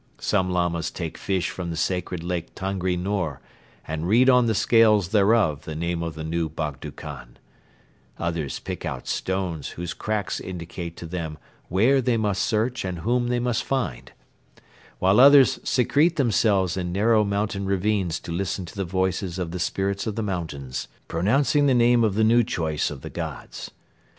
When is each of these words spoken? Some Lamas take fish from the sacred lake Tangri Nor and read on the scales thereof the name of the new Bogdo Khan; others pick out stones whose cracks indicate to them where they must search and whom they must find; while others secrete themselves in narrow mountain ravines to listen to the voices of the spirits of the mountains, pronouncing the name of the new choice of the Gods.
Some 0.17 0.49
Lamas 0.49 0.89
take 0.89 1.15
fish 1.15 1.51
from 1.51 1.69
the 1.69 1.75
sacred 1.75 2.23
lake 2.23 2.55
Tangri 2.55 2.97
Nor 2.97 3.39
and 3.87 4.07
read 4.07 4.31
on 4.31 4.47
the 4.47 4.55
scales 4.55 5.09
thereof 5.09 5.63
the 5.65 5.75
name 5.75 6.01
of 6.01 6.15
the 6.15 6.23
new 6.23 6.49
Bogdo 6.49 6.89
Khan; 6.89 7.37
others 8.17 8.57
pick 8.57 8.83
out 8.83 9.07
stones 9.07 9.67
whose 9.77 9.93
cracks 9.93 10.39
indicate 10.39 10.97
to 10.97 11.05
them 11.05 11.37
where 11.69 12.01
they 12.01 12.17
must 12.17 12.41
search 12.41 12.83
and 12.83 13.01
whom 13.01 13.27
they 13.27 13.39
must 13.39 13.63
find; 13.63 14.11
while 14.97 15.19
others 15.19 15.59
secrete 15.63 16.15
themselves 16.15 16.75
in 16.75 16.91
narrow 16.91 17.23
mountain 17.23 17.67
ravines 17.67 18.19
to 18.21 18.31
listen 18.31 18.65
to 18.65 18.75
the 18.75 18.85
voices 18.85 19.37
of 19.37 19.51
the 19.51 19.59
spirits 19.59 20.07
of 20.07 20.15
the 20.15 20.23
mountains, 20.23 20.87
pronouncing 21.07 21.67
the 21.67 21.75
name 21.75 22.03
of 22.03 22.15
the 22.15 22.23
new 22.23 22.43
choice 22.43 22.89
of 22.89 23.01
the 23.01 23.11
Gods. 23.11 23.69